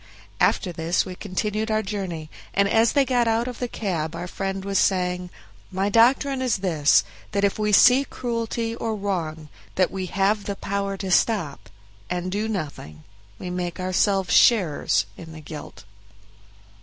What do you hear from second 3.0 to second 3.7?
got out of the